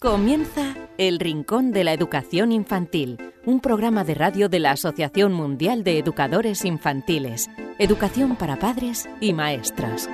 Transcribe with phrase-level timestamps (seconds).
[0.00, 5.82] Comienza El Rincón de la Educación Infantil, un programa de radio de la Asociación Mundial
[5.82, 10.08] de Educadores Infantiles, Educación para Padres y Maestros.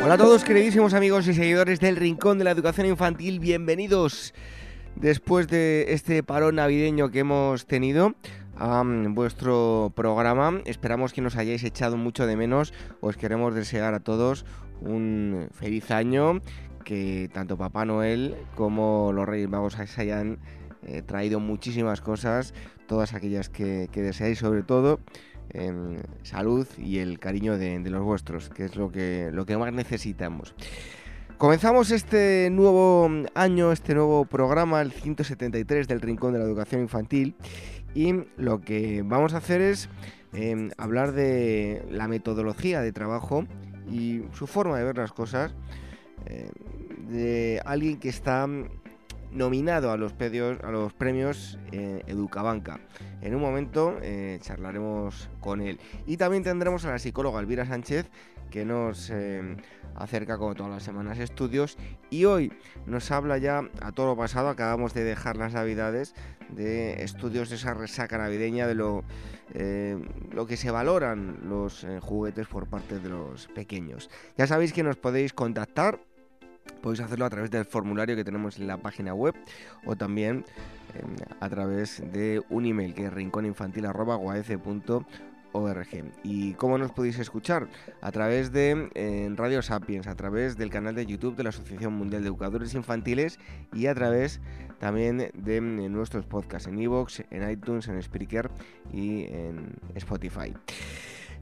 [0.00, 4.32] Hola a todos queridísimos amigos y seguidores del Rincón de la Educación Infantil, bienvenidos
[4.94, 8.14] después de este parón navideño que hemos tenido
[8.56, 10.60] a vuestro programa.
[10.66, 12.72] Esperamos que nos hayáis echado mucho de menos.
[13.00, 14.44] Os queremos desear a todos
[14.80, 16.40] un feliz año
[16.82, 20.38] que tanto Papá Noel como los Reyes Magos hayan
[20.82, 22.54] eh, traído muchísimas cosas,
[22.86, 25.00] todas aquellas que, deseáis sobre todo.
[26.22, 30.54] salud y el cariño de, los vuestros, que es lo que, lo que más necesitamos.
[31.42, 37.34] Comenzamos este nuevo año, este nuevo programa, el 173 del Rincón de la Educación Infantil,
[37.94, 39.88] y lo que vamos a hacer es
[40.32, 43.44] em, hablar de la metodología de trabajo
[43.90, 45.52] y su forma de ver las cosas
[46.26, 46.50] eh,
[47.08, 48.46] de alguien que está
[49.32, 52.80] nominado a los, premios, eh, Educabanca.
[53.22, 55.78] En un momento eh, charlaremos con él.
[56.06, 58.10] Y también tendremos a la psicóloga Elvira Sánchez,
[58.50, 59.10] que nos
[59.94, 61.78] acerca como todas las semanas estudios.
[62.10, 62.52] Y hoy
[62.84, 66.14] nos habla ya a todo lo pasado, acabamos de dejar las navidades,
[66.50, 69.04] de estudios de esa resaca navideña, de lo,
[70.32, 74.10] lo que se valoran los juguetes por parte de los pequeños.
[74.36, 76.00] Ya sabéis que nos podéis contactar
[76.80, 79.34] Podéis hacerlo a través del formulario que tenemos en la página web
[79.84, 80.44] o también
[80.94, 85.06] em, a través de un email que es rinconinfantil.org.
[86.22, 87.68] ¿Y cómo nos podéis escuchar?
[88.00, 92.22] A través de Radio Sapiens, a través del canal de YouTube de la Asociación Mundial
[92.22, 93.38] de Educadores Infantiles
[93.72, 94.40] y a través
[94.80, 98.50] también de nuestros podcasts en iVoox, en iTunes, en Spreaker
[98.92, 100.54] y en Spotify.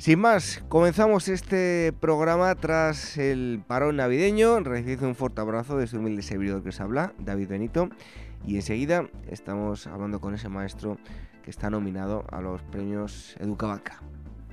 [0.01, 4.61] Sin más, comenzamos este programa tras el parón navideño.
[4.61, 7.91] Recibe un fuerte abrazo de su humilde servidor que os habla, David Benito.
[8.47, 10.97] Y enseguida estamos hablando con ese maestro
[11.45, 14.01] que está nominado a los premios Educavaca.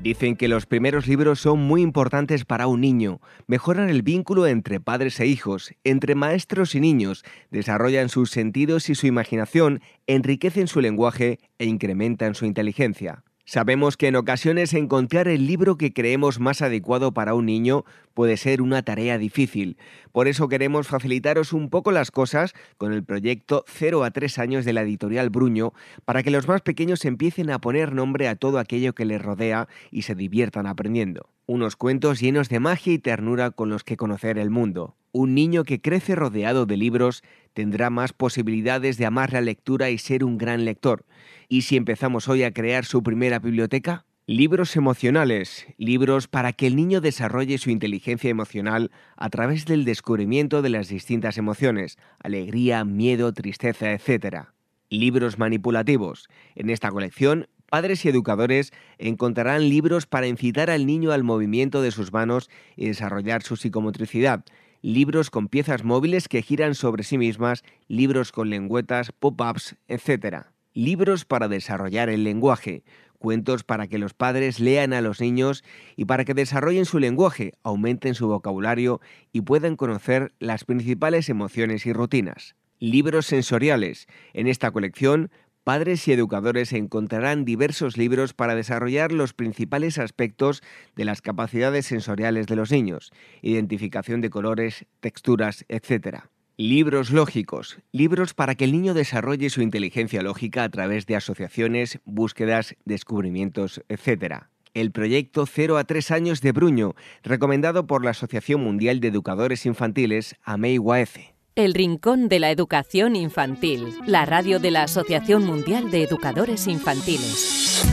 [0.01, 4.81] Dicen que los primeros libros son muy importantes para un niño, mejoran el vínculo entre
[4.81, 10.81] padres e hijos, entre maestros y niños, desarrollan sus sentidos y su imaginación, enriquecen su
[10.81, 13.23] lenguaje e incrementan su inteligencia.
[13.49, 18.35] Sabemos que en ocasiones encontrar el libro que creemos más adecuado para un niño puede
[18.35, 19.77] ser una tarea difícil.
[20.11, 24.65] Por eso queremos facilitaros un poco las cosas con el proyecto 0 a 3 años
[24.65, 25.71] de la editorial Bruño
[26.03, 29.69] para que los más pequeños empiecen a poner nombre a todo aquello que les rodea
[29.91, 31.29] y se diviertan aprendiendo.
[31.45, 34.97] Unos cuentos llenos de magia y ternura con los que conocer el mundo.
[35.13, 37.23] Un niño que crece rodeado de libros
[37.57, 41.05] tendrá más posibilidades de amar la lectura y ser un gran lector.
[41.49, 44.05] ¿Y si empezamos hoy a crear su primera biblioteca?
[44.27, 50.61] Libros emocionales, libros para que el niño desarrolle su inteligencia emocional a través del descubrimiento
[50.61, 54.49] de las distintas emociones, alegría, miedo, tristeza, etc.
[54.91, 56.29] Libros manipulativos.
[56.53, 61.89] En esta colección, padres y educadores encontrarán libros para incitar al niño al movimiento de
[61.89, 64.45] sus manos y desarrollar su psicomotricidad,
[64.81, 71.25] libros con piezas móviles que giran sobre sí mismas, libros con lengüetas, pop-ups, etc libros
[71.25, 72.83] para desarrollar el lenguaje,
[73.17, 75.63] cuentos para que los padres lean a los niños
[75.95, 79.01] y para que desarrollen su lenguaje, aumenten su vocabulario
[79.33, 82.55] y puedan conocer las principales emociones y rutinas.
[82.77, 84.05] Libros sensoriales.
[84.33, 85.31] En esta colección,
[85.67, 90.63] padres y educadores encontrarán diversos libros para desarrollar los principales aspectos
[90.95, 93.11] de las capacidades sensoriales de los niños,
[93.41, 96.19] identificación de colores, texturas, etc.
[96.55, 101.99] Libros lógicos, libros para que el niño desarrolle su inteligencia lógica a través de asociaciones,
[102.05, 104.45] búsquedas, descubrimientos, etc.
[104.73, 109.65] El proyecto 0 a 3 años de Bruño, recomendado por la Asociación Mundial de Educadores
[109.65, 111.36] Infantiles, AMEIWAF.
[111.57, 117.83] El Rincón de la Educación Infantil, la radio de la Asociación Mundial de Educadores Infantiles.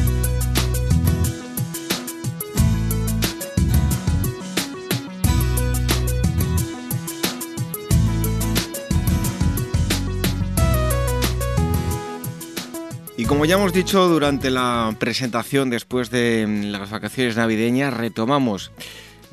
[13.16, 18.72] Y como ya hemos dicho durante la presentación después de las vacaciones navideñas, retomamos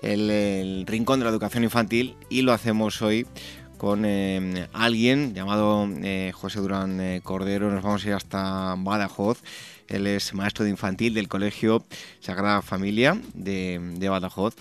[0.01, 3.27] el, Rincón de la Educación Infantil y lo hacemos hoy
[3.81, 7.71] con eh, alguien llamado eh, José Durán eh, Cordero.
[7.71, 9.41] Nos vamos a ir hasta Badajoz.
[9.87, 11.83] Él es maestro de infantil del Colegio
[12.19, 14.53] Sagrada Familia de, Badajoz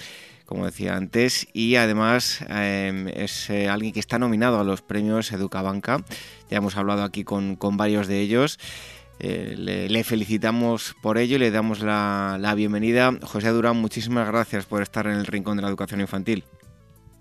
[0.47, 6.03] como decía antes, y además es alguien que está nominado a los premios Educabanca.
[6.51, 8.59] Ya hemos hablado aquí con, varios de ellos.
[9.21, 13.13] Le, felicitamos por ello y le damos la, bienvenida.
[13.23, 16.43] José Durán, muchísimas gracias por estar en el Rincón de la Educación Infantil.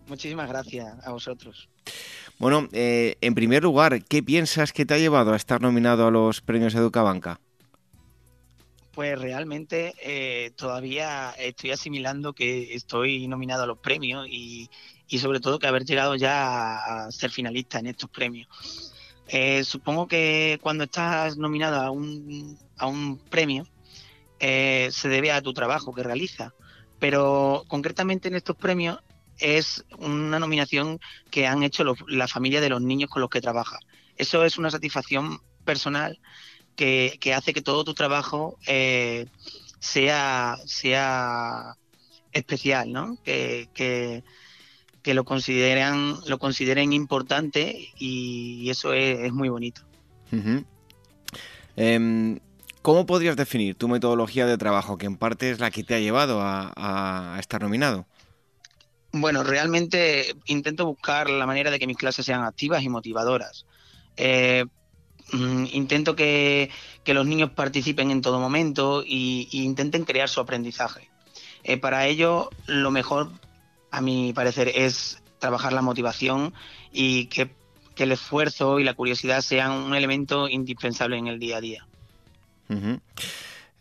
[0.09, 1.69] Muchísimas gracias a vosotros.
[2.39, 6.11] Bueno, eh, en primer lugar, ¿qué piensas que te ha llevado a estar nominado a
[6.11, 7.39] los premios Educabanca?
[8.91, 14.69] Pues realmente eh, todavía estoy asimilando que estoy nominado a los premios y,
[15.19, 18.47] sobre todo que haber llegado ya a ser finalista en estos premios.
[19.27, 23.67] Eh, supongo que cuando estás nominado a un, a un premio
[24.39, 26.53] se debe a tu trabajo que realizas,
[26.97, 28.99] pero concretamente en estos premios
[29.39, 30.99] es una nominación
[31.31, 33.79] que han hecho la familia de los niños con los que trabaja.
[34.17, 36.19] Eso es una satisfacción personal
[36.75, 39.25] que, hace que todo tu trabajo eh,
[39.79, 41.75] sea, sea
[42.31, 43.17] especial, ¿no?
[43.23, 44.23] Que, que,
[45.13, 49.81] lo consideran, lo consideren importante y eso es, muy bonito.
[51.75, 52.39] Em,
[52.83, 55.99] ¿Cómo podrías definir tu metodología de trabajo, que en parte es la que te ha
[55.99, 58.05] llevado a estar nominado?
[59.11, 63.65] Bueno, realmente intento buscar la manera de que mis clases sean activas y motivadoras.
[64.17, 64.65] Eh,
[65.31, 66.69] mm, intento que,
[67.05, 71.09] los niños participen en todo momento e intenten crear su aprendizaje.
[71.63, 73.31] Eh, para ello, lo mejor,
[73.89, 76.53] a mi parecer, es trabajar la motivación
[76.93, 77.57] y que,
[77.97, 81.85] el esfuerzo y la curiosidad sean un elemento indispensable en el día a día.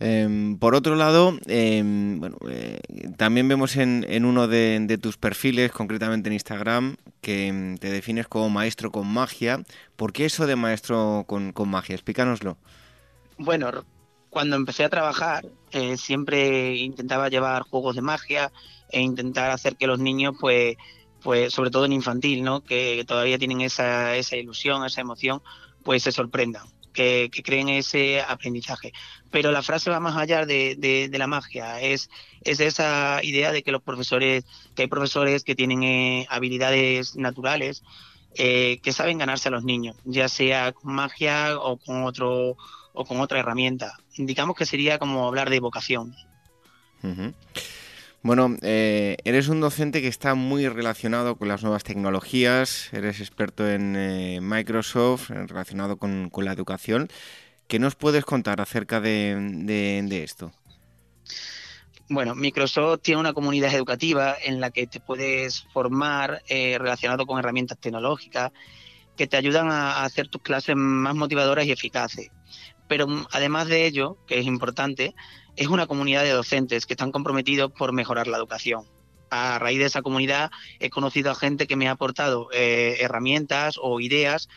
[0.00, 2.80] Em, por otro lado, em, bueno, eh,
[3.16, 8.48] también vemos en, uno de, tus perfiles, concretamente en Instagram, que em, te defines como
[8.48, 9.62] maestro con magia.
[9.96, 11.96] ¿Por qué eso de maestro con, magia?
[11.96, 12.56] Explícanoslo.
[13.38, 13.84] Bueno,
[14.30, 18.52] cuando empecé a trabajar, eh, siempre intentaba llevar juegos de magia
[18.90, 20.76] e intentar hacer que los niños, pues,
[21.22, 22.62] pues sobre todo en infantil, ¿no?
[22.62, 25.42] que todavía tienen esa, esa ilusión, esa emoción,
[25.82, 28.92] pues se sorprendan que, creen ese aprendizaje.
[29.30, 32.10] Pero la frase va más allá de, la magia, es,
[32.42, 37.84] es esa idea de que los profesores, que hay profesores que tienen eh, habilidades naturales,
[38.34, 42.56] eh, que saben ganarse a los niños, ya sea con magia o con otro
[42.92, 43.96] o con otra herramienta.
[44.16, 46.16] Indicamos que sería como hablar de vocación.
[48.28, 53.66] Bueno, eh, eres un docente que está muy relacionado con las nuevas tecnologías, eres experto
[53.66, 57.08] en eh, Microsoft, relacionado con, la educación.
[57.68, 60.52] ¿Qué nos puedes contar acerca de, esto?
[62.10, 67.38] Bueno, Microsoft tiene una comunidad educativa en la que te puedes formar eh, relacionado con
[67.38, 68.52] herramientas tecnológicas
[69.16, 72.28] que te ayudan a hacer tus clases más motivadoras y eficaces.
[72.88, 75.14] Pero mm, además de ello, que es importante,
[75.58, 78.84] es una comunidad de docentes que están comprometidos por mejorar la educación.
[79.28, 83.74] A raíz de esa comunidad he conocido a gente que me ha aportado eh, herramientas
[83.82, 84.48] o ideas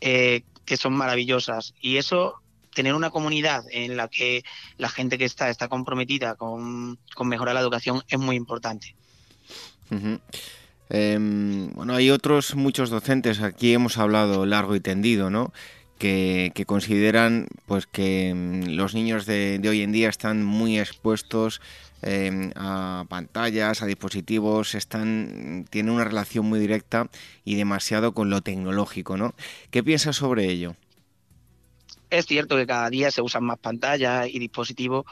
[0.00, 1.74] eh, que son maravillosas.
[1.80, 2.42] Y eso,
[2.74, 4.42] tener una comunidad en la que
[4.78, 8.96] la gente que está está comprometida con, mejorar la educación es muy importante.
[10.90, 15.52] Em, bueno, hay otros muchos docentes, aquí hemos hablado largo y tendido, ¿no?
[15.98, 21.60] Que, consideran pues que mm, los niños de, hoy en día están muy expuestos
[22.02, 27.08] em, a pantallas, a dispositivos, están tienen una relación muy directa
[27.44, 29.34] y demasiado con lo tecnológico, ¿no?
[29.70, 30.76] ¿Qué piensas sobre ello?
[32.10, 35.04] Es cierto que cada día se usan más pantallas y dispositivos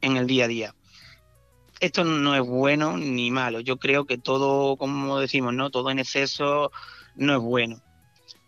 [0.00, 0.74] en el día a día.
[1.80, 3.60] Esto no es bueno ni malo.
[3.60, 5.70] Yo creo que todo, como decimos, ¿no?
[5.70, 6.70] Todo en exceso
[7.16, 7.82] no es bueno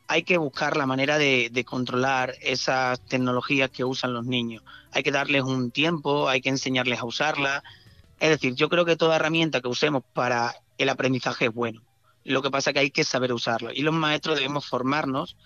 [0.08, 4.62] hay que buscar la manera de, controlar esas tecnologías que usan los niños.
[4.90, 7.62] Hay que darles un tiempo, hay que enseñarles a usarla.
[8.18, 11.82] Es decir, yo creo que toda herramienta que usemos para el aprendizaje es bueno.
[12.24, 13.70] Lo que pasa es que hay que saber usarlo.
[13.70, 15.36] Y los maestros debemos formarnos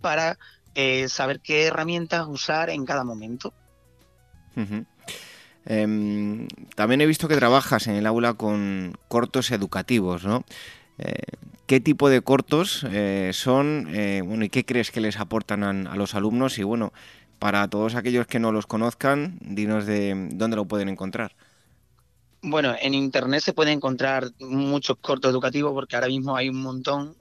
[0.00, 0.38] para
[0.76, 3.52] eh, saber qué herramientas usar en cada momento.
[5.64, 10.44] Em, también he visto que trabajas en el aula con cortos educativos, ¿no?
[11.02, 11.22] Eh,
[11.66, 15.96] ¿Qué tipo de cortos eh, son eh, bueno, y qué crees que les aportan a,
[15.96, 16.58] los alumnos?
[16.58, 16.92] Y bueno,
[17.38, 21.34] para todos aquellos que no los conozcan, dinos de dónde lo pueden encontrar.
[22.42, 27.16] Bueno, en Internet se pueden encontrar muchos cortos educativos porque ahora mismo hay un montón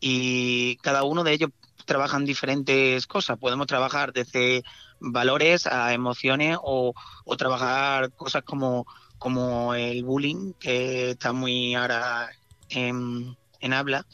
[0.00, 1.50] y cada uno de ellos
[1.84, 3.38] trabajan diferentes cosas.
[3.38, 4.62] Podemos trabajar desde
[5.00, 6.94] valores a emociones o,
[7.36, 8.86] trabajar cosas como,
[9.18, 12.30] como el bullying, que está muy ahora
[12.70, 13.36] en,
[13.72, 14.06] habla.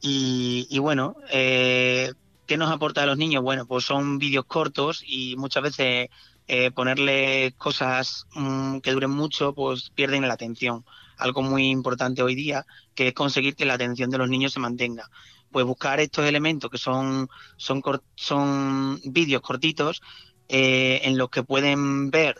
[0.00, 2.12] Y, bueno, eh,
[2.46, 3.42] ¿qué nos aporta a los niños?
[3.42, 6.08] Bueno, pues son vídeos cortos y muchas veces
[6.46, 10.84] eh, ponerle cosas mm, que duren mucho, pues pierden la atención.
[11.16, 14.60] Algo muy importante hoy día, que es conseguir que la atención de los niños se
[14.60, 15.10] mantenga.
[15.50, 17.82] Pues buscar estos elementos que son, son,
[18.14, 20.00] son vídeos cortitos
[20.48, 22.36] eh, en los que pueden ver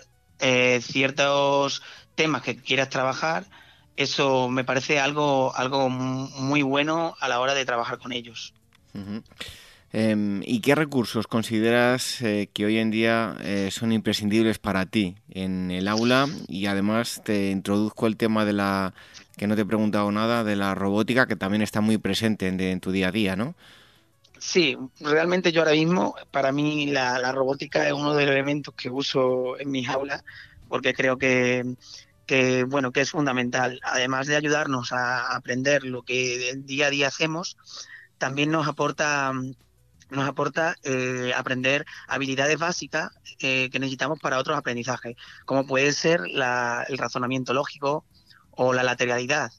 [0.80, 1.82] ciertos
[2.14, 3.44] temas que quieras trabajar
[3.98, 8.54] eso me parece algo, algo muy bueno a la hora de trabajar con ellos.
[9.92, 15.16] Em, ¿Y qué recursos consideras eh, que hoy en día eh, son imprescindibles para ti
[15.30, 16.28] en el aula?
[16.46, 18.94] Y además te introduzco el tema de la,
[19.36, 22.80] que no te he preguntado nada, de la robótica, que también está muy presente en,
[22.80, 23.56] tu día a día, ¿no?
[24.38, 28.90] Sí, realmente yo ahora mismo, para mí la, robótica es uno de los elementos que
[28.90, 30.22] uso en mis aulas,
[30.68, 31.64] porque creo que,
[32.28, 33.80] que, bueno, que es fundamental.
[33.82, 37.56] Además de ayudarnos a aprender lo que día a día hacemos,
[38.18, 39.32] también nos aporta
[40.10, 46.22] nos aporta eh, aprender habilidades básicas eh, que necesitamos para otros aprendizajes, como puede ser
[46.24, 48.06] el razonamiento lógico
[48.52, 49.50] o la lateralidad,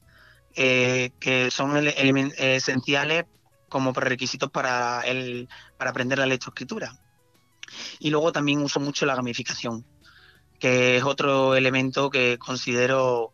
[0.56, 3.26] eh, que son esenciales
[3.68, 5.48] como prerequisitos para, el,
[5.78, 6.98] para aprender la lectoescritura.
[8.00, 9.86] Y luego también uso mucho la gamificación,
[10.60, 13.34] que es otro elemento que considero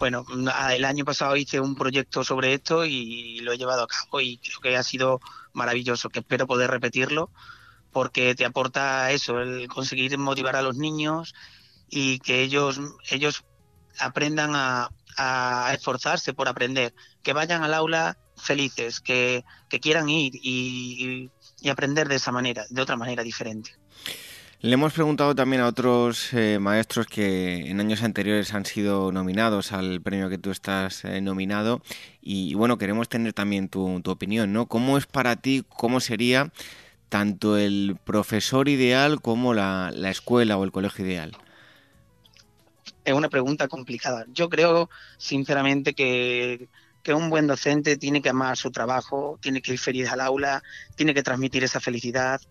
[0.00, 0.24] bueno,
[0.70, 4.38] el año pasado hice un proyecto sobre esto y lo he llevado a cabo y
[4.38, 5.20] creo que ha sido
[5.52, 7.30] maravilloso, que espero poder repetirlo
[7.92, 11.34] porque te aporta eso, el conseguir motivar a los niños
[11.88, 12.80] y que ellos,
[13.10, 13.44] ellos
[13.98, 14.90] aprendan a,
[15.74, 19.44] esforzarse por aprender, que vayan al aula felices, que,
[19.82, 21.30] quieran ir y
[21.68, 23.76] aprender de esa manera, de otra manera diferente.
[24.62, 29.72] Le hemos preguntado también a otros eh, maestros que en años anteriores han sido nominados
[29.72, 31.80] al premio que tú estás eh, nominado
[32.20, 34.66] y, bueno, queremos tener también tu, opinión, ¿no?
[34.66, 36.52] ¿Cómo es para ti, cómo sería
[37.08, 41.32] tanto el profesor ideal como la, escuela o el colegio ideal?
[43.06, 44.26] Es una pregunta complicada.
[44.30, 46.68] Yo creo, sinceramente, que,
[47.02, 50.62] que un buen docente tiene que amar su trabajo, tiene que ir feliz al aula,
[50.96, 52.42] tiene que transmitir esa felicidad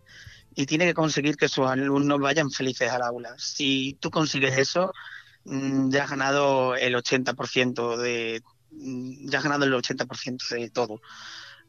[0.56, 3.36] y tiene que conseguir que sus alumnos vayan felices al aula.
[3.38, 4.94] Si tú consigues eso,
[5.46, 8.41] mm, ya has ganado el 80% de
[8.72, 11.01] mm, ya has ganado el 80% de todo.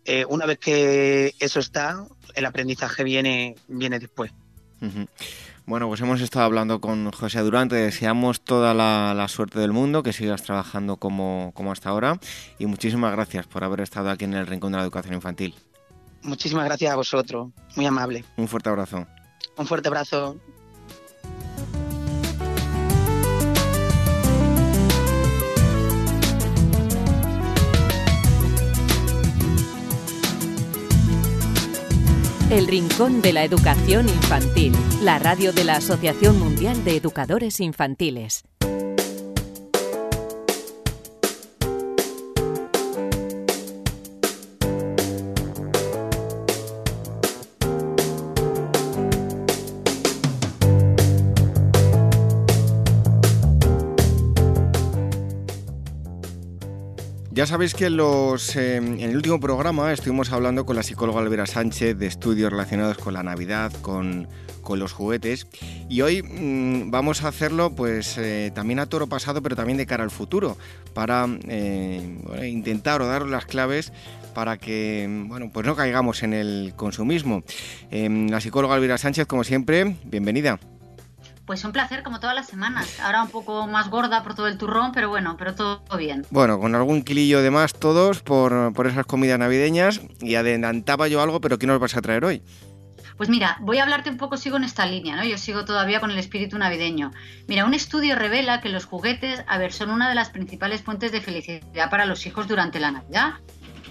[0.05, 4.33] Eh, una vez que eso está, el aprendizaje viene, viene después.
[5.67, 10.03] Bueno, pues hemos estado hablando con José Durán, te deseamos toda la, suerte del mundo,
[10.03, 12.19] que sigas trabajando como, como hasta ahora
[12.59, 15.55] y muchísimas gracias por haber estado aquí en el Rincón de la Educación Infantil.
[16.23, 18.25] Muchísimas gracias a vosotros, muy amable.
[18.37, 19.07] Un fuerte abrazo.
[19.57, 20.37] Un fuerte abrazo.
[32.51, 34.73] El Rincón de la Educación Infantil,
[35.03, 38.43] la radio de la Asociación Mundial de Educadores Infantiles.
[57.41, 61.97] Ya sabéis que em, en el último programa estuvimos hablando con la psicóloga Alvera Sánchez
[61.97, 64.29] de estudios relacionados con la Navidad, con,
[64.69, 65.47] los juguetes.
[65.89, 69.87] Y hoy mm, vamos a hacerlo pues eh, también a toro pasado, pero también de
[69.87, 70.59] cara al futuro,
[70.93, 73.91] para eh, intentar o dar las claves
[74.35, 77.43] para que bueno, pues no caigamos en el consumismo.
[77.91, 80.61] Em, la psicóloga Alvira Sánchez, como siempre, bienvenida.
[81.51, 83.01] Pues un placer como todas las semanas.
[83.01, 86.25] Ahora un poco más gorda por todo el turrón, pero bueno, pero todo bien.
[86.31, 90.01] Bueno, con algún kilillo de más todos por, esas comidas navideñas.
[90.21, 92.41] Y adelantaba yo algo, pero ¿qué nos vas a traer hoy?
[93.17, 95.25] Pues mira, voy a hablarte un poco, sigo en esta línea, ¿no?
[95.25, 97.11] Yo sigo todavía con el espíritu navideño.
[97.49, 101.11] Mira, un estudio revela que los juguetes, a ver, son una de las principales fuentes
[101.11, 103.33] de felicidad para los hijos durante la Navidad,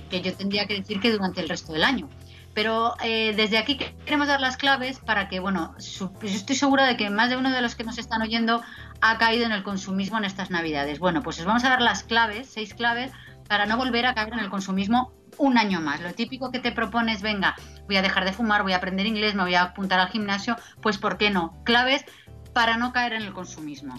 [0.10, 2.10] que yo tendría que decir que durante el resto del año.
[2.54, 6.98] Pero eh, desde aquí queremos dar las claves para que, bueno, yo estoy segura de
[6.98, 8.62] que más de uno de los que nos están oyendo
[9.02, 11.00] ha caído en el consumismo en estas Navidades.
[11.00, 13.12] Bueno, pues os vamos a dar las claves, seis claves,
[13.48, 16.02] para no volver a caer en el consumismo un año más.
[16.02, 17.56] Lo típico que te propones, venga,
[17.88, 20.56] voy a dejar de fumar, voy a aprender inglés, me voy a apuntar al gimnasio,
[20.82, 21.58] pues ¿por qué no?
[21.64, 22.06] Claves
[22.54, 23.96] para no caer en el consumismo.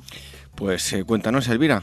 [0.54, 1.83] Pues eh, cuéntanos, Elvira.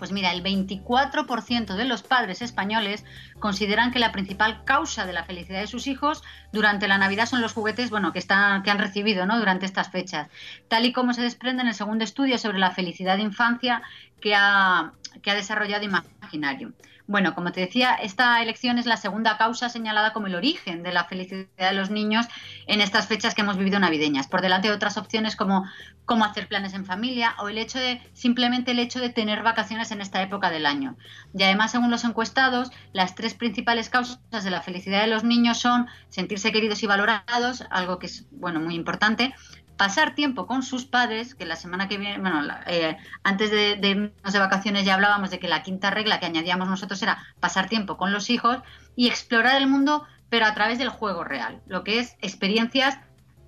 [0.00, 3.04] Pues mira, el 24% de los padres españoles
[3.38, 7.42] consideran que la principal causa de la felicidad de sus hijos durante la Navidad son
[7.42, 9.38] los juguetes, bueno, que están que han recibido, ¿no?
[9.38, 10.28] durante estas fechas.
[10.68, 13.82] Tal y como se desprende en el segundo estudio sobre la felicidad de infancia
[14.22, 16.72] que ha, que ha desarrollado Imaginario.
[17.10, 20.92] Bueno, como te decía, esta elección es la segunda causa señalada como el origen de
[20.92, 22.26] la felicidad de los niños
[22.68, 25.64] en estas fechas que hemos vivido navideñas, por delante de otras opciones como
[26.04, 29.90] cómo hacer planes en familia o el hecho de simplemente el hecho de tener vacaciones
[29.90, 30.96] en esta época del año.
[31.34, 35.58] Y además, según los encuestados, las tres principales causas de la felicidad de los niños
[35.58, 39.34] son sentirse queridos y valorados, algo que es bueno muy importante,
[39.80, 43.88] pasar tiempo con sus padres, que la semana que viene, bueno, eh, antes de, de
[43.88, 47.66] irnos de vacaciones ya hablábamos de que la quinta regla que añadíamos nosotros era pasar
[47.66, 48.58] tiempo con los hijos
[48.94, 52.98] y explorar el mundo, pero a través del juego real, lo que es experiencias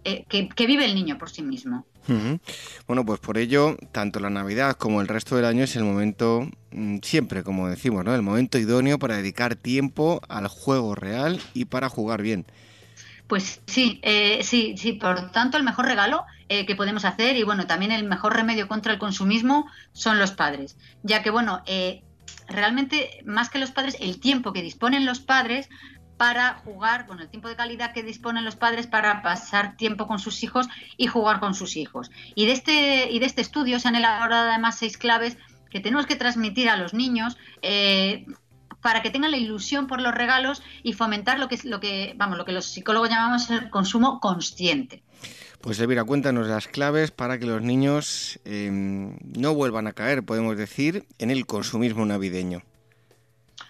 [0.05, 1.85] eh, que, vive el niño por sí mismo.
[2.87, 6.49] Bueno, pues por ello, tanto la Navidad como el resto del año es el momento,
[6.71, 8.15] mm, siempre como decimos, ¿no?
[8.15, 12.47] El momento idóneo para dedicar tiempo al juego real y para jugar bien.
[13.33, 14.93] Pues sí, eh, sí, sí.
[14.93, 18.69] Por tanto, el mejor regalo eh, que podemos hacer y bueno, también el mejor remedio
[18.69, 21.63] contra el consumismo son los padres, ya que bueno,
[22.47, 25.71] realmente más que los padres, el tiempo que disponen los padres
[26.19, 30.19] para jugar, con el tiempo de calidad que disponen los padres para pasar tiempo con
[30.19, 32.11] sus hijos y jugar con sus hijos.
[32.35, 35.39] Y de este, y de este estudio se han elaborado además seis claves
[35.71, 38.27] que tenemos que transmitir a los niños eh,
[38.83, 42.37] para que tengan la ilusión por los regalos y fomentar lo que lo que vamos
[42.37, 45.03] lo que los psicólogos llamamos el consumo consciente.
[45.63, 50.57] Pues Elvira, cuéntanos las claves para que los niños em, no vuelvan a caer, podemos
[50.57, 52.63] decir, en el consumismo navideño.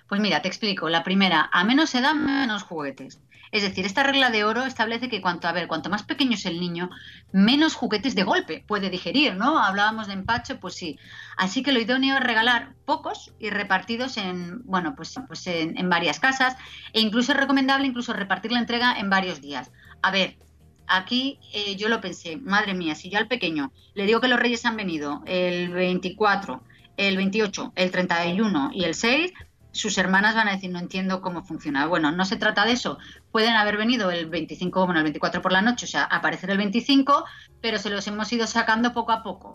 [0.08, 0.88] Pues mira, te explico.
[0.88, 3.20] La primera, a menos edad, menos juguetes.
[3.52, 6.46] Es decir, esta regla de oro establece que cuanto, a ver, cuanto más pequeño es
[6.46, 6.88] el niño,
[7.32, 9.58] menos juguetes de golpe puede digerir, ¿no?
[9.58, 10.98] Hablábamos de empacho, pues sí.
[11.36, 16.18] Así que lo idóneo es regalar pocos y repartidos en, bueno, pues, pues en, varias
[16.18, 16.56] casas
[16.94, 19.70] e incluso es recomendable incluso repartir la entrega en varios días.
[20.00, 20.38] A ver,
[20.86, 24.40] aquí eh, yo lo pensé, madre mía, si yo al pequeño le digo que los
[24.40, 26.62] reyes han venido el 24,
[26.96, 29.30] el 28, el 31 y el 6,
[29.72, 31.86] sus hermanas van a decir, no entiendo cómo funciona.
[31.86, 32.98] Bueno, no se trata de eso.
[33.30, 36.58] Pueden haber venido el 25, bueno, el 24 por la noche, o sea, aparecer el
[36.58, 37.24] 25,
[37.60, 39.48] pero se los hemos ido sacando poco a poco.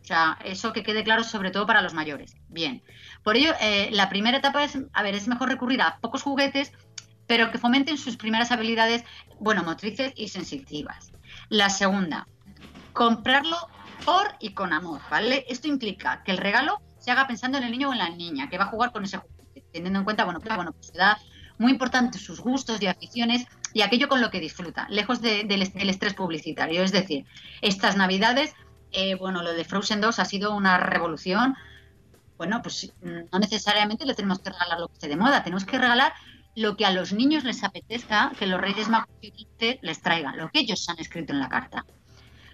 [0.00, 2.36] O sea, eso que quede claro sobre todo para los mayores.
[2.48, 2.82] Bien.
[3.22, 6.72] Por ello, eh, la primera etapa es, a ver, es mejor recurrir a pocos juguetes,
[7.26, 9.04] pero que fomenten sus primeras habilidades,
[9.38, 11.12] bueno, motrices y sensitivas.
[11.48, 12.26] La segunda,
[12.92, 13.56] comprarlo
[14.04, 15.44] por y con amor, ¿vale?
[15.48, 18.48] Esto implica que el regalo se haga pensando en el niño o en la niña
[18.48, 19.39] que va a jugar con ese juguete
[19.72, 21.18] teniendo en cuenta, bueno, bueno, pues da
[21.58, 26.14] muy importante sus gustos y aficiones y aquello con lo que disfruta, lejos del estrés
[26.14, 26.82] publicitario.
[26.82, 27.26] Es decir,
[27.60, 28.54] estas navidades,
[28.92, 31.56] eh, bueno, lo de Frozen 2 ha sido una revolución.
[32.38, 35.78] Bueno, pues no necesariamente le tenemos que regalar lo que esté de moda, tenemos que
[35.78, 36.14] regalar
[36.56, 39.10] lo que a los niños les apetezca que los Reyes Magos
[39.60, 41.84] les traigan, lo que ellos han escrito en la carta.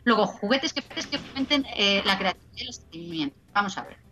[0.02, 3.36] Luego, juguetes que, que fomenten eh, la creatividad y el entretenimiento.
[3.52, 4.05] Vamos a ver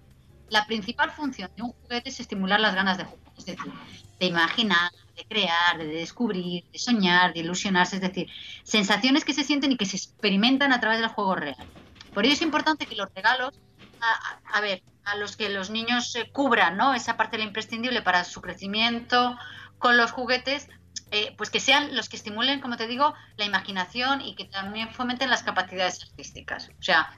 [0.49, 3.73] la principal función de un juguete es estimular las ganas de jugar, es decir,
[4.19, 8.29] de imaginar, de crear, de descubrir, de soñar, de ilusionarse, es decir,
[8.63, 11.67] sensaciones que se sienten y que se experimentan a través del juego real.
[12.13, 13.55] Por ello es importante que los regalos,
[14.53, 16.95] a, ver, a los que los niños cubran, ¿no?
[16.95, 19.37] Esa parte de lo imprescindible para su crecimiento
[19.79, 20.69] con los juguetes,
[21.11, 24.91] eh, pues que sean los que estimulen, como te digo, la imaginación y que también
[24.91, 26.71] fomenten las capacidades artísticas.
[26.79, 27.13] O sea,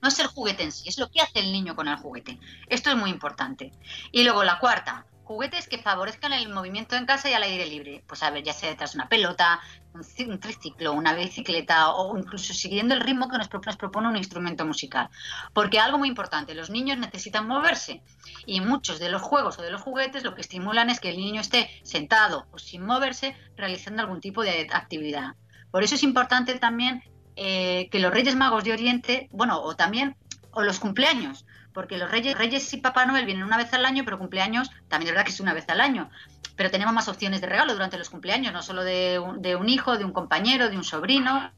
[0.00, 2.38] no es el juguete en sí, es lo que hace el niño con el juguete.
[2.68, 3.72] Esto es muy importante.
[4.12, 8.02] Y luego la cuarta, juguetes que favorezcan el movimiento en casa y al aire libre.
[8.06, 9.60] Pues a ver, ya sea detrás de una pelota,
[9.92, 15.10] un, triciclo, una bicicleta o incluso siguiendo el ritmo que nos, propone un instrumento musical.
[15.52, 18.02] Porque algo muy importante, los niños necesitan moverse
[18.46, 21.18] y muchos de los juegos o de los juguetes lo que estimulan es que el
[21.18, 25.34] niño esté sentado o sin moverse realizando algún tipo de actividad.
[25.70, 27.02] Por eso es importante también
[27.40, 30.16] eh, que los Reyes Magos de Oriente, bueno, o también,
[30.50, 34.04] o los cumpleaños, porque los Reyes, Reyes y Papá Noel vienen una vez al año,
[34.04, 36.10] pero cumpleaños también es verdad que es una vez al año.
[36.56, 40.04] Pero tenemos más opciones de regalo durante los cumpleaños, no solo de un, hijo, de
[40.04, 41.52] un compañero, de un sobrino.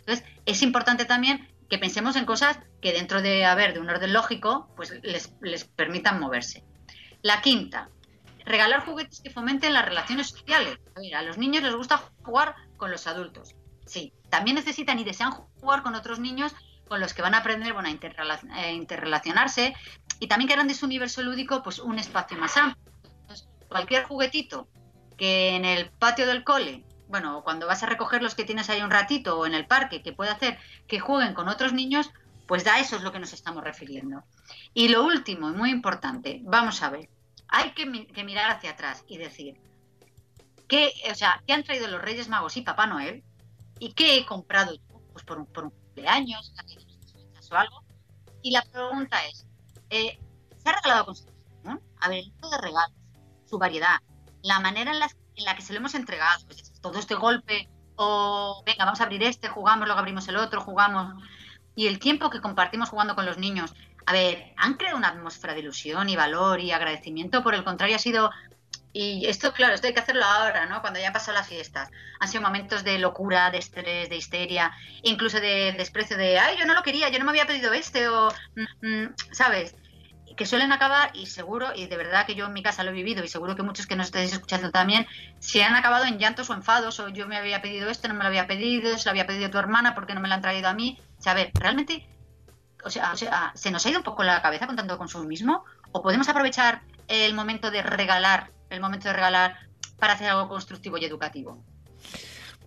[0.00, 4.12] Entonces, es importante también que pensemos en cosas que dentro de, haber de un orden
[4.12, 6.62] lógico, pues les, les permitan moverse.
[7.22, 7.88] La quinta,
[8.44, 10.78] regalar juguetes que fomenten las relaciones sociales.
[11.14, 13.54] A, a los niños les gusta jugar con los adultos.
[13.86, 16.54] Sí, también necesitan y desean jugar con otros niños
[16.88, 19.74] con los que van a aprender bueno, a eh, interrelacionarse
[20.20, 22.84] y también que harán de su universo lúdico pues un espacio más amplio.
[23.68, 24.68] cualquier juguetito
[25.16, 28.82] que en el patio del cole, bueno, cuando vas a recoger los que tienes ahí
[28.82, 32.10] un ratito o en el parque, que puede hacer que jueguen con otros niños,
[32.46, 34.24] pues da eso es lo que nos estamos refiriendo.
[34.74, 37.08] Y lo último, y muy importante, vamos a ver,
[37.48, 39.58] hay que, que mirar hacia atrás y decir,
[40.68, 43.22] ¿qué, o sea, ¿qué han traído los Reyes Magos y Papá Noel?
[43.82, 45.00] ¿Y qué he comprado yo?
[45.12, 46.54] Pues por un, por un cumpleaños,
[47.50, 47.82] o algo.
[48.40, 49.44] Y la pregunta es,
[49.90, 50.20] eh,
[50.56, 52.96] ¿se ha regalado con A ver, el tipo de regalos,
[53.44, 53.98] su variedad,
[54.42, 57.68] la manera en la, en la que se lo hemos entregado, pues, todo este golpe,
[57.96, 61.20] o venga, vamos a abrir este, jugamos, luego abrimos el otro, jugamos.
[61.74, 63.74] Y el tiempo que compartimos jugando con los niños,
[64.06, 67.96] a ver, han creado una atmósfera de ilusión y valor y agradecimiento, por el contrario,
[67.96, 68.30] ha sido
[68.92, 70.82] Y esto, claro, esto hay que hacerlo ahora, ¿no?
[70.82, 71.90] Cuando ya pasado las fiestas.
[72.20, 76.66] Han sido momentos de locura, de estrés, de histeria, incluso de desprecio de, ay, yo
[76.66, 79.74] no lo quería, yo no me había pedido este, o, mm, mm", ¿sabes?
[80.36, 82.94] Que suelen acabar, y seguro, y de verdad que yo en mi casa lo he
[82.94, 85.06] vivido, y seguro que muchos que nos estáis escuchando también,
[85.38, 88.24] se han acabado en llantos o enfados, o yo me había pedido esto, no me
[88.24, 90.68] lo había pedido, se lo había pedido tu hermana, porque no me lo han traído
[90.68, 90.98] a mí?
[91.18, 92.06] O sea, a ver, realmente,
[92.84, 95.64] o sea, o sea, ¿se nos ha ido un poco la cabeza con tanto consumismo?
[95.92, 99.56] ¿O podemos aprovechar el momento de regalar el momento de regalar
[99.98, 101.62] para hacer algo constructivo y educativo.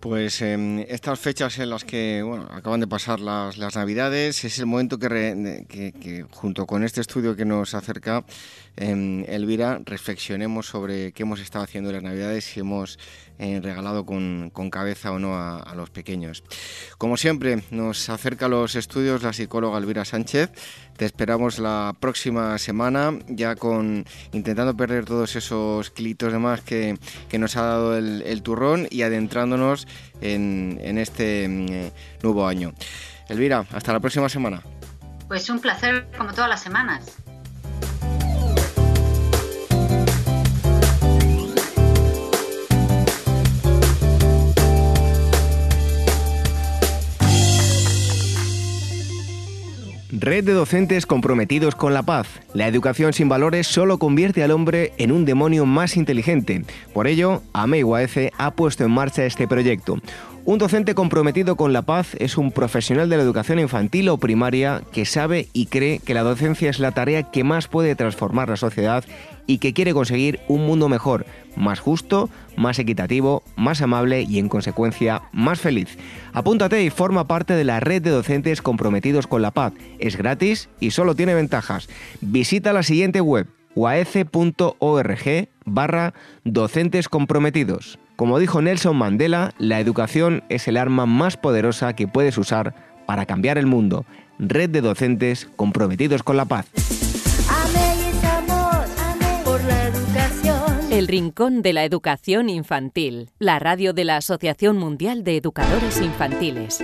[0.00, 4.98] Pues en estas fechas en las que acaban de pasar las, Navidades es el momento
[4.98, 8.24] que, junto con este estudio que nos acerca
[8.76, 12.98] em, Elvira reflexionemos sobre qué hemos estado haciendo en las Navidades, si hemos
[13.38, 16.42] eh, regalado con, cabeza o no a, los pequeños.
[16.98, 20.50] Como siempre, nos acerca a los estudios la psicóloga Elvira Sánchez.
[20.96, 26.98] Te esperamos la próxima semana, ya con intentando perder todos esos kilitos de más que,
[27.38, 29.86] nos ha dado el, turrón y adentrándonos
[30.20, 32.72] en, este mm, nuevo año.
[33.28, 34.62] Elvira, hasta la próxima semana.
[35.28, 37.25] Pues un placer como todas las semanas.
[50.18, 52.26] Red de docentes comprometidos con la paz.
[52.54, 56.64] La educación sin valores solo convierte al hombre en un demonio más inteligente.
[56.94, 57.82] Por ello, AME
[58.38, 59.98] ha puesto en marcha este proyecto.
[60.46, 64.84] Un docente comprometido con la paz es un profesional de la educación infantil o primaria
[64.92, 68.56] que sabe y cree que la docencia es la tarea que más puede transformar la
[68.56, 69.02] sociedad
[69.48, 74.48] y que quiere conseguir un mundo mejor, más justo, más equitativo, más amable y en
[74.48, 75.98] consecuencia más feliz.
[76.32, 79.72] Apúntate y forma parte de la red de docentes comprometidos con la paz.
[79.98, 81.88] Es gratis y solo tiene ventajas.
[82.20, 87.98] Visita la siguiente web uaece.org barra docentes comprometidos.
[88.16, 92.74] Como dijo Nelson Mandela, la educación es el arma más poderosa que puedes usar
[93.04, 94.06] para cambiar el mundo.
[94.38, 96.66] Red de docentes comprometidos con la paz.
[100.90, 106.82] El Rincón de la Educación Infantil, la radio de la Asociación Mundial de Educadores Infantiles.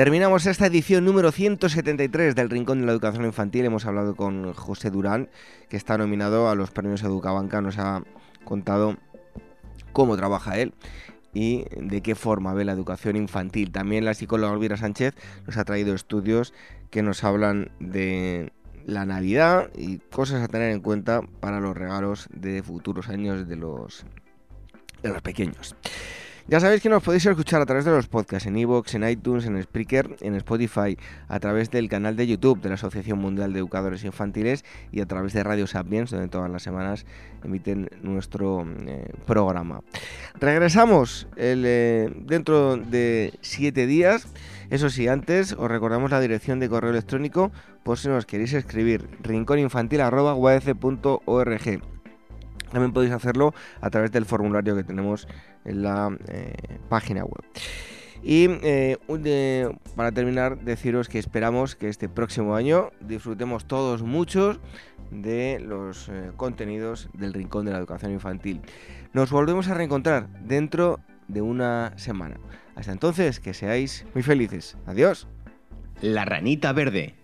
[0.00, 3.66] Terminamos esta edición número 173 del Rincón de la Educación Infantil.
[3.66, 5.28] Hemos hablado con José Durán,
[5.68, 7.60] que está nominado a los premios Educabanca.
[7.60, 8.02] Nos ha
[8.46, 8.96] contado
[9.92, 10.72] cómo trabaja él
[11.34, 13.72] y de qué forma ve la educación infantil.
[13.72, 15.14] También la psicóloga Olvira Sánchez
[15.46, 16.54] nos ha traído estudios
[16.88, 18.54] que nos hablan de
[18.86, 23.56] la Navidad y cosas a tener en cuenta para los regalos de futuros años de
[23.56, 24.06] los,
[25.02, 25.76] de los pequeños.
[26.50, 29.46] Ya sabéis que nos podéis escuchar a través de los podcasts en iVoox, en iTunes,
[29.46, 33.60] en Spreaker, en Spotify, a través del canal de YouTube de la Asociación Mundial de
[33.60, 37.06] Educadores Infantiles y a través de Radio Sapiens, donde todas las semanas
[37.44, 39.82] emiten nuestro eh, programa.
[40.40, 44.26] Regresamos eh, dentro de siete días.
[44.70, 47.52] Eso sí, antes os recordamos la dirección de correo electrónico
[47.84, 51.80] por si nos queréis escribir rincóninfantil.org.
[52.70, 55.26] También podéis hacerlo a través del formulario que tenemos
[55.64, 56.54] en la eh,
[56.88, 57.44] página web.
[58.22, 58.98] Y eh,
[59.96, 64.60] para terminar, deciros que esperamos que este próximo año disfrutemos todos muchos
[65.10, 68.60] de los eh, contenidos del Rincón de la Educación Infantil.
[69.12, 72.36] Nos volvemos a reencontrar dentro de una semana.
[72.76, 74.76] Hasta entonces, que seáis muy felices.
[74.86, 75.26] Adiós.
[76.00, 77.14] La ranita verde.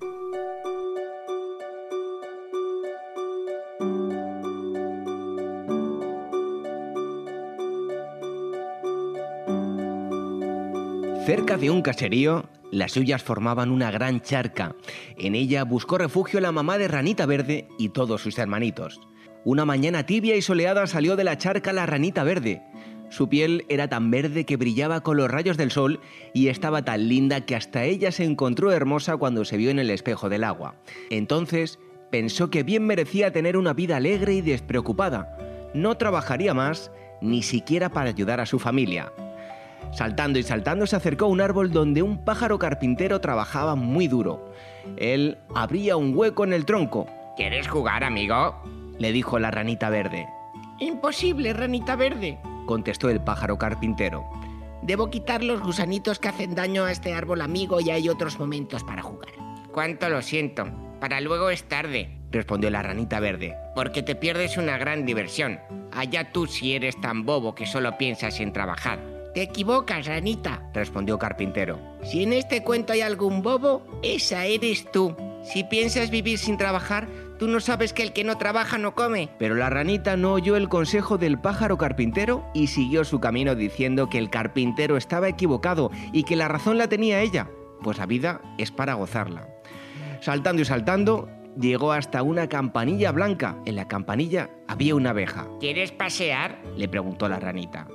[11.27, 14.77] Cerca de un caserío, las suyas formaban una gran charca.
[15.19, 19.01] En ella buscó refugio la mamá de Ranita Verde y todos sus hermanitos.
[19.45, 22.63] Una mañana tibia y soleada salió de la charca la Ranita Verde.
[23.11, 25.99] Su piel era tan verde que brillaba con los rayos del sol
[26.33, 29.91] y estaba tan linda que hasta ella se encontró hermosa cuando se vio en el
[29.91, 30.77] espejo del agua.
[31.11, 31.81] Entonces
[32.13, 35.37] pensó que bien merecía tener una vida alegre y despreocupada.
[35.75, 39.13] No trabajaría más, ni siquiera para ayudar a su familia.
[39.93, 44.53] Saltando y saltando se acercó a un árbol donde un pájaro carpintero trabajaba muy duro.
[44.97, 47.07] Él abría un hueco en el tronco.
[47.37, 48.55] ¿Quieres jugar, amigo?
[48.99, 50.27] le dijo la ranita verde.
[50.79, 54.25] Imposible, ranita verde, contestó el pájaro carpintero.
[54.83, 58.85] Debo quitar los gusanitos que hacen daño a este árbol amigo y hay otros momentos
[58.85, 59.31] para jugar.
[59.73, 60.67] Cuánto lo siento.
[61.01, 63.55] Para luego es tarde, respondió la ranita verde.
[63.75, 65.61] Porque te pierdes una gran diversión.
[65.93, 69.16] Allá tú si eres tan bobo que solo piensas en trabajar.
[69.37, 71.79] Te equivocas, ranita, respondió Carpintero.
[72.03, 75.15] Si en este cuento hay algún bobo, esa eres tú.
[75.45, 77.07] Si piensas vivir sin trabajar,
[77.39, 79.29] ¿Tú no sabes que el que no trabaja no come?
[79.39, 84.09] Pero la ranita no oyó el consejo del pájaro carpintero y siguió su camino diciendo
[84.09, 87.51] que el carpintero estaba equivocado y que la razón la tenía ella,
[87.83, 89.47] pues la vida es para gozarla.
[90.23, 91.29] Saltando y saltando,
[91.61, 93.59] llegó hasta una campanilla blanca.
[93.67, 95.47] En la campanilla había una abeja.
[95.61, 96.63] ¿Quieres pasear?
[96.75, 97.87] Le preguntó la ranita.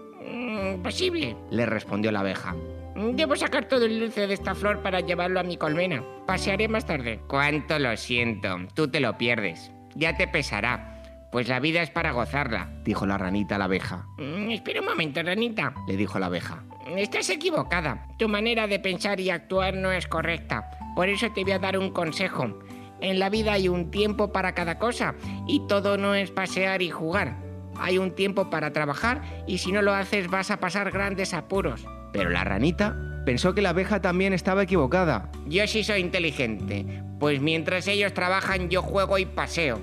[0.78, 1.36] Posible.
[1.50, 2.56] Le respondió la abeja.
[2.96, 6.04] Debo sacar todo el dulce de esta flor para llevarlo a mi colmena.
[6.28, 7.22] Pasearé más tarde.
[7.28, 8.58] Cuánto lo siento.
[8.74, 9.72] Tú te lo pierdes.
[9.96, 10.92] Ya te pesará.
[11.32, 14.06] Pues la vida es para gozarla, dijo la ranita a la abeja.
[14.18, 16.62] Mm, espera un momento, ranita, le dijo la abeja.
[16.98, 18.06] Estás equivocada.
[18.18, 20.70] Tu manera de pensar y actuar no es correcta.
[20.94, 22.60] Por eso te voy a dar un consejo.
[23.00, 25.16] En la vida hay un tiempo para cada cosa
[25.48, 27.38] y todo no es pasear y jugar.
[27.82, 31.86] Hay un tiempo para trabajar y si no lo haces vas a pasar grandes apuros.
[32.14, 35.32] Pero la ranita pensó que la abeja también estaba equivocada.
[35.48, 39.80] Yo sí soy inteligente, pues mientras ellos trabajan yo juego y paseo.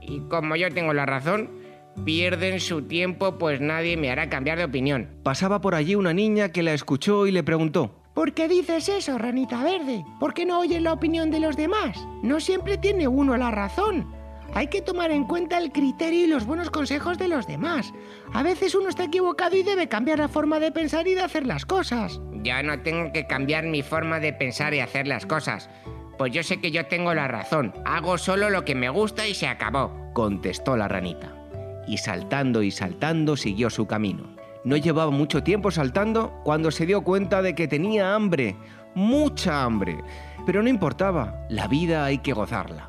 [0.00, 1.50] Y como yo tengo la razón,
[2.04, 5.08] pierden su tiempo pues nadie me hará cambiar de opinión.
[5.24, 7.96] Pasaba por allí una niña que la escuchó y le preguntó.
[8.14, 10.04] ¿Por qué dices eso, ranita verde?
[10.18, 11.96] ¿Por qué no oyes la opinión de los demás?
[12.22, 14.19] No siempre tiene uno la razón.
[14.54, 17.92] Hay que tomar en cuenta el criterio y los buenos consejos de los demás.
[18.32, 21.46] A veces uno está equivocado y debe cambiar la forma de pensar y de hacer
[21.46, 22.20] las cosas.
[22.42, 25.70] Ya no tengo que cambiar mi forma de pensar y hacer las cosas.
[26.18, 27.72] Pues yo sé que yo tengo la razón.
[27.84, 30.10] Hago solo lo que me gusta y se acabó.
[30.12, 31.32] Contestó la ranita.
[31.86, 34.36] Y saltando y saltando siguió su camino.
[34.64, 38.56] No llevaba mucho tiempo saltando cuando se dio cuenta de que tenía hambre.
[38.94, 39.96] Mucha hambre.
[40.44, 41.46] Pero no importaba.
[41.48, 42.88] La vida hay que gozarla.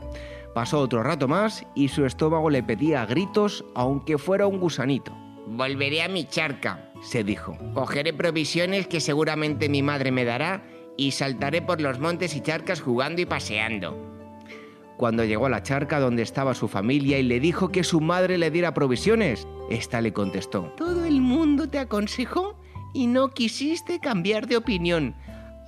[0.54, 5.16] Pasó otro rato más y su estómago le pedía a gritos aunque fuera un gusanito.
[5.48, 7.58] Volveré a mi charca, se dijo.
[7.74, 10.64] Cogeré provisiones que seguramente mi madre me dará
[10.98, 13.98] y saltaré por los montes y charcas jugando y paseando.
[14.98, 18.38] Cuando llegó a la charca donde estaba su familia y le dijo que su madre
[18.38, 20.74] le diera provisiones, ésta le contestó.
[20.78, 22.60] Todo el mundo te aconsejó
[22.94, 25.16] y no quisiste cambiar de opinión.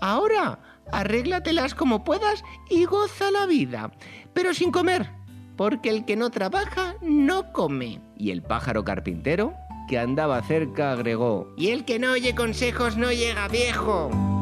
[0.01, 0.59] Ahora,
[0.91, 3.91] arréglatelas como puedas y goza la vida
[4.33, 5.09] pero sin comer,
[5.55, 8.01] porque el que no trabaja no come.
[8.17, 9.53] Y el pájaro carpintero,
[9.87, 14.32] que andaba cerca, agregó, y el que no oye consejos no llega viejo.